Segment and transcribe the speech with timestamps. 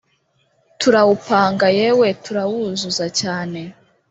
[0.79, 3.61] turawupanga yewe turawuzuza cyane